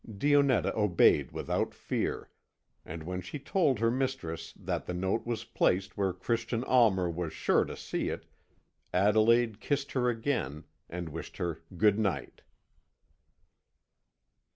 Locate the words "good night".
11.77-12.41